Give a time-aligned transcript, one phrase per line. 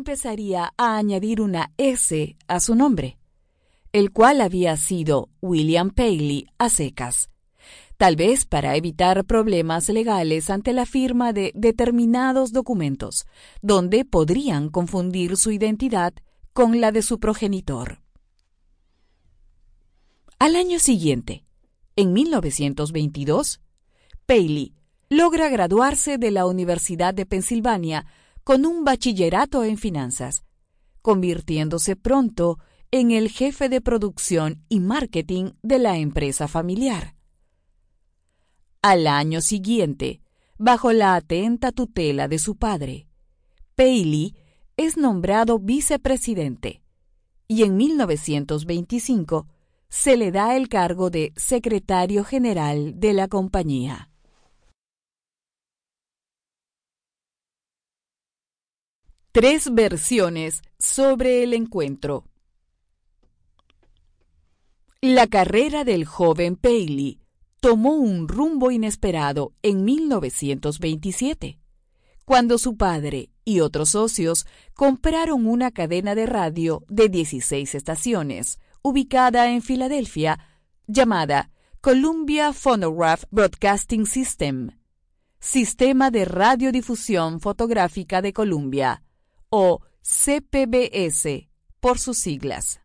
[0.00, 3.18] empezaría a añadir una S a su nombre,
[3.92, 7.28] el cual había sido William Paley a secas,
[7.98, 13.26] tal vez para evitar problemas legales ante la firma de determinados documentos,
[13.60, 16.14] donde podrían confundir su identidad
[16.54, 18.00] con la de su progenitor.
[20.38, 21.44] Al año siguiente,
[21.96, 23.60] en 1922,
[24.24, 24.72] Paley
[25.10, 28.06] logra graduarse de la Universidad de Pensilvania
[28.50, 30.42] con un bachillerato en finanzas,
[31.02, 32.58] convirtiéndose pronto
[32.90, 37.14] en el jefe de producción y marketing de la empresa familiar.
[38.82, 40.20] Al año siguiente,
[40.58, 43.06] bajo la atenta tutela de su padre,
[43.76, 44.34] Paley
[44.76, 46.82] es nombrado vicepresidente
[47.46, 49.46] y en 1925
[49.88, 54.09] se le da el cargo de secretario general de la compañía.
[59.32, 62.24] Tres versiones sobre el encuentro.
[65.00, 67.20] La carrera del joven Paley
[67.60, 71.60] tomó un rumbo inesperado en 1927,
[72.24, 79.48] cuando su padre y otros socios compraron una cadena de radio de 16 estaciones, ubicada
[79.52, 80.40] en Filadelfia,
[80.88, 84.72] llamada Columbia Phonograph Broadcasting System,
[85.38, 89.04] Sistema de Radiodifusión Fotográfica de Columbia,
[89.50, 91.48] o CPBS
[91.80, 92.80] por sus siglas.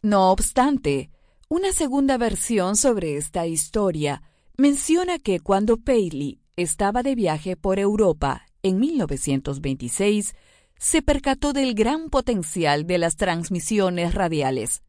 [0.00, 1.10] No obstante,
[1.48, 4.22] una segunda versión sobre esta historia
[4.56, 10.34] menciona que cuando Paley estaba de viaje por Europa en 1926,
[10.78, 14.82] se percató del gran potencial de las transmisiones radiales.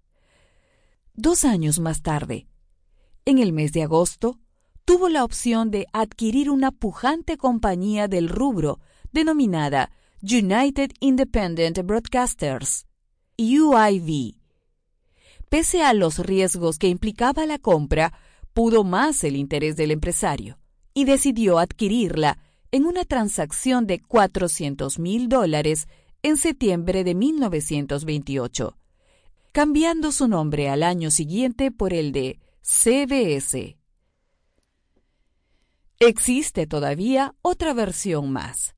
[1.14, 2.48] Dos años más tarde,
[3.26, 4.40] en el mes de agosto,
[4.86, 8.80] tuvo la opción de adquirir una pujante compañía del rubro
[9.12, 9.92] denominada
[10.22, 12.86] United Independent Broadcasters,
[13.38, 14.36] UIV,
[15.48, 18.12] Pese a los riesgos que implicaba la compra,
[18.54, 20.60] pudo más el interés del empresario
[20.94, 22.38] y decidió adquirirla
[22.72, 25.88] en una transacción de 400 mil dólares
[26.22, 28.78] en septiembre de 1928,
[29.54, 33.78] cambiando su nombre al año siguiente por el de CBS.
[36.00, 38.76] Existe todavía otra versión más,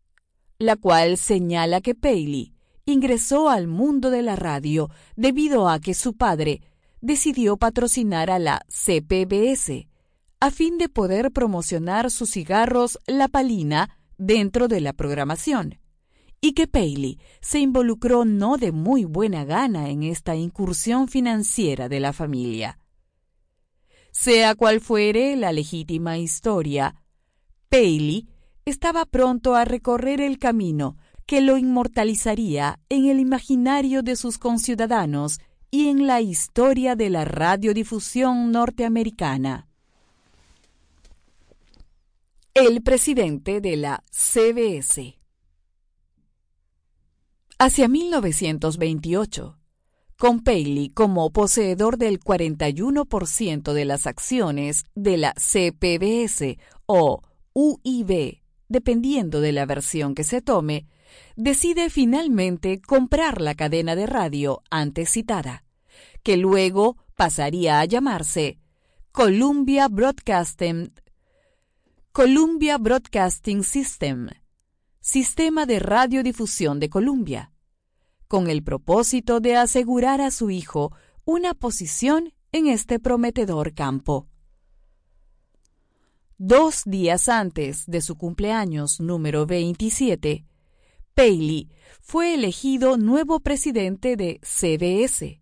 [0.62, 2.54] la cual señala que Paley
[2.86, 6.62] ingresó al mundo de la radio debido a que su padre
[7.02, 9.88] decidió patrocinar a la CPBS
[10.40, 15.80] a fin de poder promocionar sus cigarros La Palina dentro de la programación,
[16.42, 22.00] y que Paley se involucró no de muy buena gana en esta incursión financiera de
[22.00, 22.80] la familia.
[24.12, 26.96] Sea cual fuere la legítima historia,
[27.70, 28.28] Paley
[28.72, 35.40] estaba pronto a recorrer el camino que lo inmortalizaría en el imaginario de sus conciudadanos
[35.70, 39.68] y en la historia de la radiodifusión norteamericana.
[42.54, 45.18] El presidente de la CBS.
[47.58, 49.58] Hacia 1928,
[50.18, 56.58] con Paley como poseedor del 41% de las acciones de la CPBS
[56.88, 57.22] o
[57.54, 58.41] UIB,
[58.72, 60.88] dependiendo de la versión que se tome,
[61.36, 65.66] decide finalmente comprar la cadena de radio antes citada,
[66.24, 68.60] que luego pasaría a llamarse
[69.12, 70.94] Columbia Broadcasting,
[72.14, 74.30] Columbia Broadcasting System,
[75.02, 77.52] Sistema de Radiodifusión de Columbia,
[78.30, 80.94] con el propósito de asegurar a su hijo
[81.26, 84.31] una posición en este prometedor campo.
[86.44, 90.44] Dos días antes de su cumpleaños número 27,
[91.14, 91.70] Paley
[92.02, 95.40] fue elegido nuevo presidente de CBS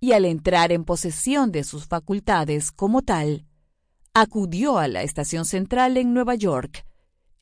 [0.00, 3.44] y al entrar en posesión de sus facultades como tal,
[4.14, 6.86] acudió a la estación central en Nueva York,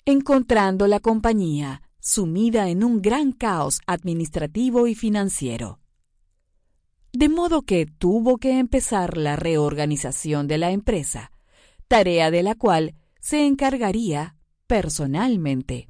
[0.04, 5.78] encontrando la compañía sumida en un gran caos administrativo y financiero.
[7.12, 11.30] De modo que tuvo que empezar la reorganización de la empresa,
[11.88, 14.36] tarea de la cual se encargaría
[14.66, 15.88] personalmente.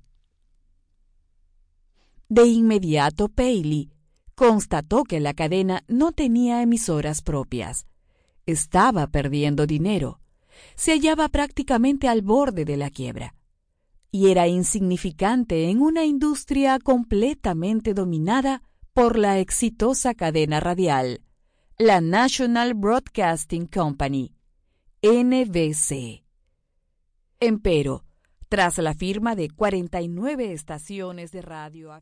[2.29, 3.91] De inmediato Paley
[4.35, 7.87] constató que la cadena no tenía emisoras propias.
[8.47, 10.21] Estaba perdiendo dinero.
[10.77, 13.35] Se hallaba prácticamente al borde de la quiebra.
[14.11, 18.62] Y era insignificante en una industria completamente dominada
[18.93, 21.23] por la exitosa cadena radial,
[21.79, 24.35] la National Broadcasting Company,
[25.00, 26.25] NBC.
[27.39, 28.05] Empero,
[28.49, 31.93] tras la firma de 49 estaciones de radio